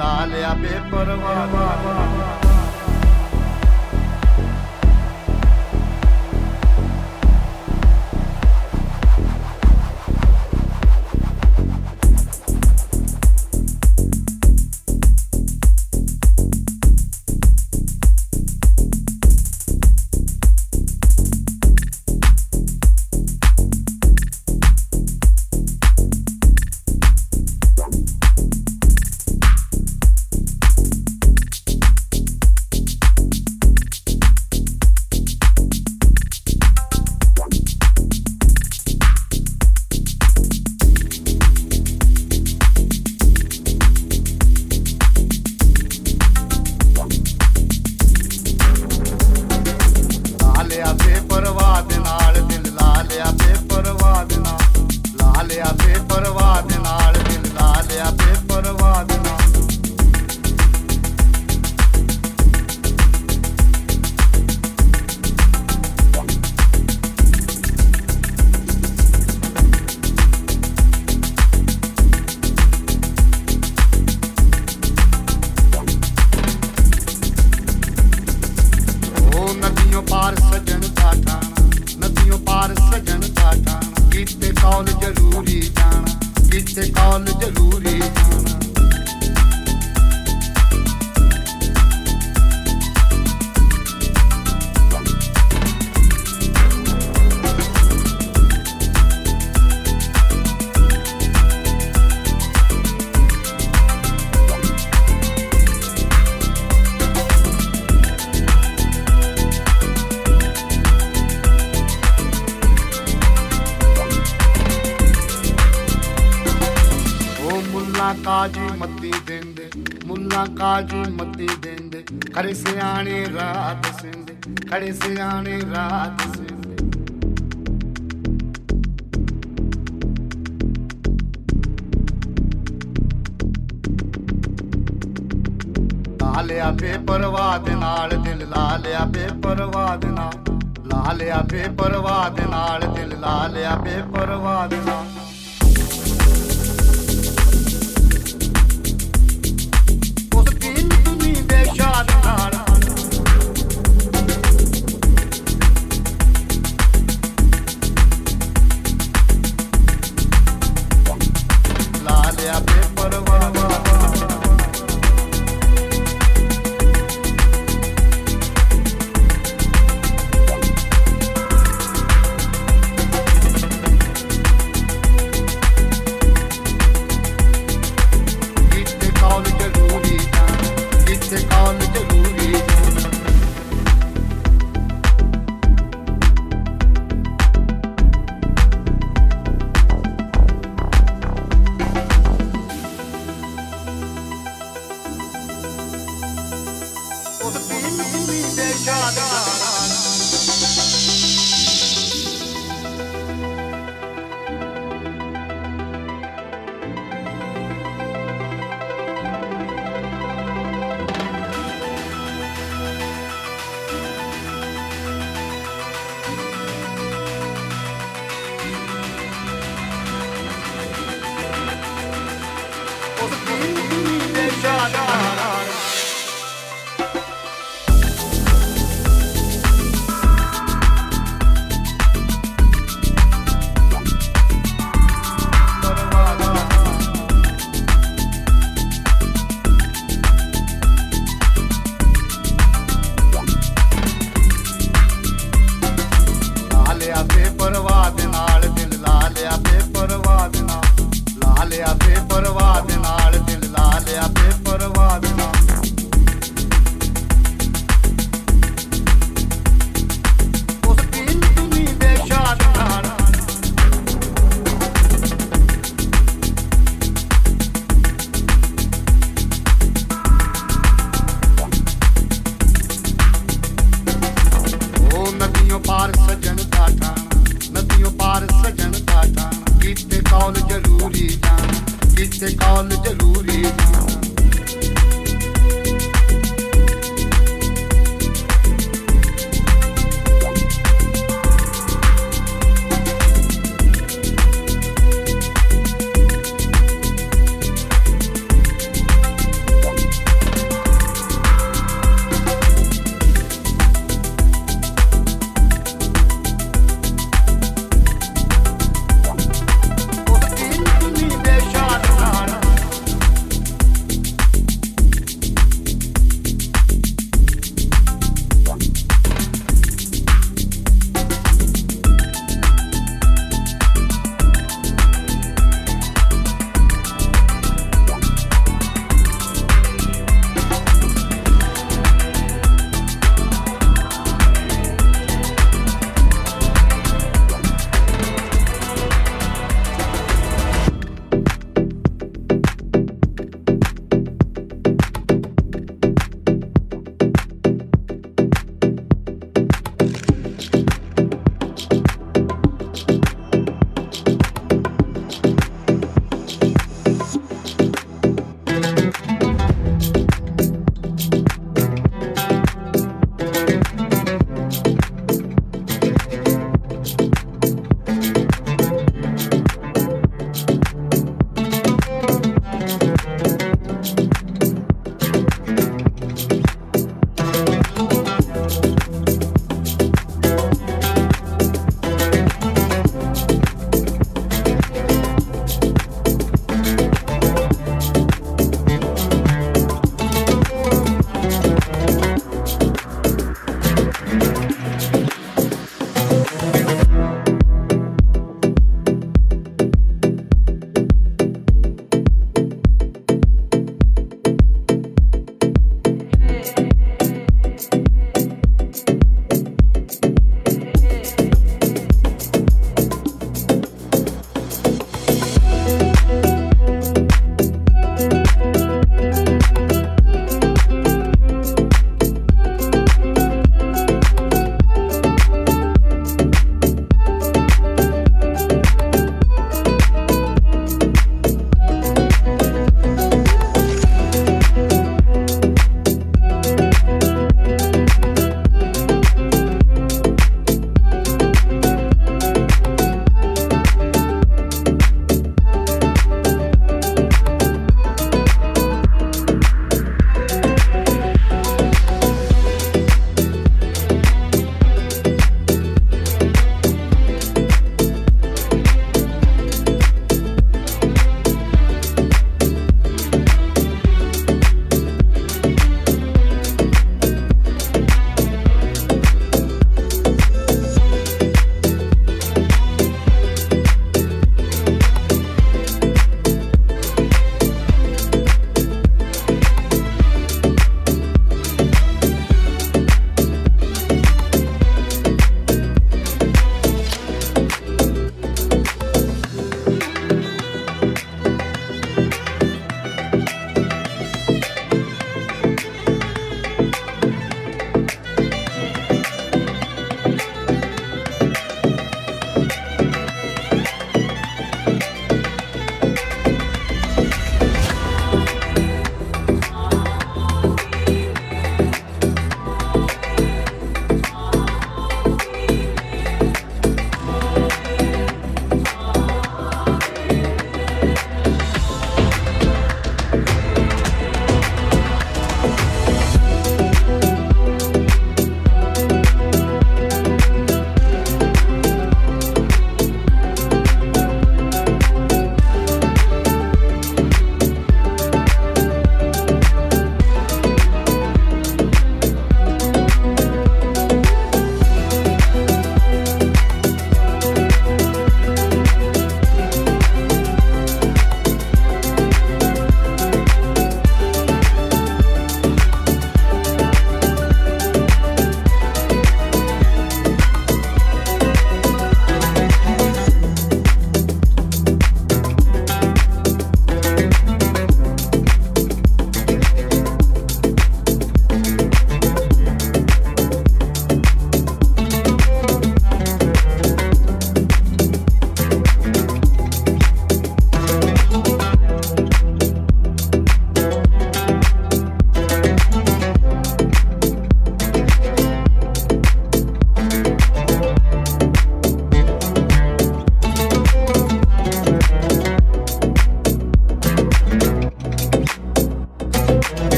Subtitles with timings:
[0.00, 2.47] लाल या बेपरवा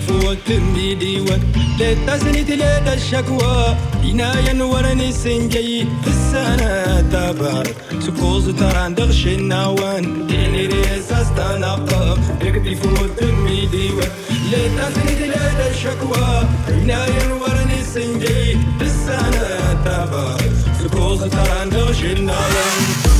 [0.00, 1.20] ساستنقم يكتف وتميدي
[1.78, 7.66] ليتا سنيت ليتا الشكوى ينايا ورني سنجي في السنة تابر
[8.00, 13.90] سكوز تران دغش النوان ديني ري ساستنقم يكتف وتميدي
[14.50, 20.40] ليتا سنيت ليتا الشكوى ينايا ورني سنجي في السنة تابر
[20.82, 23.15] سكوز تران دغش النوان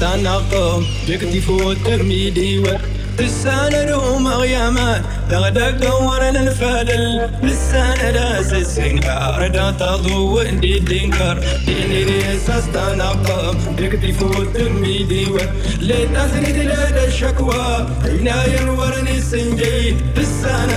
[0.00, 2.62] تنقم بك فوت ترميدي
[3.18, 9.48] لسان روم غيامان لغدا قورنا الفلل لسان راس السنكار.
[9.48, 15.26] دا تضو اندي دينكر ديني ريساس تنقم بك فوت ترميدي
[15.80, 17.86] لتسريد لدى الشكوى.
[18.04, 19.96] عناية ورني سنجي.
[20.16, 20.70] لسان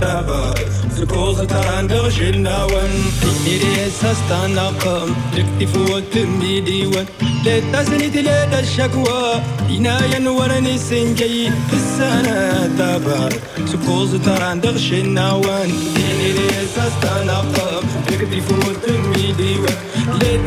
[0.00, 0.54] تابا
[0.96, 2.90] سكوز تران دغش الناون
[3.44, 6.86] ديني ريساس تنقم بك فوت ترميدي
[7.44, 13.32] لتسريد لدى الشكوى عناية ورني سنجي السنة تابر
[13.66, 19.56] سكوز تران دغش النوان ديني ريساس تنقم يقدي فوت ميدي
[20.20, 20.37] ليتا